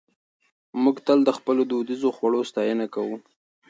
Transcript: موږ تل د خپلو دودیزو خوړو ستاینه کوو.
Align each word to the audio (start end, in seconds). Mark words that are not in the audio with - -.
موږ 0.83 0.97
تل 1.07 1.19
د 1.25 1.29
خپلو 1.37 1.61
دودیزو 1.71 2.09
خوړو 2.15 2.39
ستاینه 2.49 2.85
کوو. 2.93 3.15